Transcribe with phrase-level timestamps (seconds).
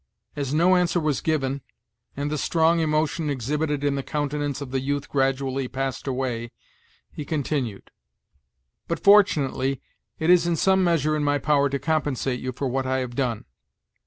[0.35, 1.61] As no answer was given,
[2.17, 6.49] and the strong emotion exhibited in the countenance of the youth gradually passed away,
[7.11, 7.91] he continued:
[8.87, 9.79] "But fortunately
[10.17, 13.13] it is in some measure in my power to compensate you for what I have
[13.15, 13.45] done.